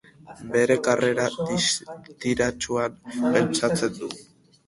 [0.53, 2.97] Bere karrera distiratsuan
[3.35, 4.13] pentsatzen du.